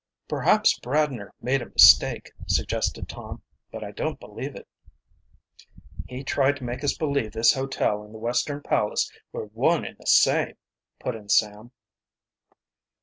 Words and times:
"Perhaps 0.27 0.79
Bradner 0.79 1.29
made 1.43 1.61
a 1.61 1.69
mistake," 1.69 2.31
suggested 2.47 3.07
Tom. 3.07 3.43
"But 3.71 3.83
I 3.83 3.91
don't 3.91 4.19
believe 4.19 4.55
it." 4.55 4.67
"He 6.07 6.23
tried 6.23 6.55
to 6.55 6.63
make 6.63 6.83
us 6.83 6.97
believe 6.97 7.33
this 7.33 7.53
hotel 7.53 8.01
and 8.01 8.11
the 8.11 8.17
Western 8.17 8.63
Palace 8.63 9.11
were 9.31 9.45
one 9.45 9.85
and 9.85 9.97
the 9.99 10.07
same," 10.07 10.55
put 10.99 11.13
in 11.13 11.29
Sam. 11.29 11.69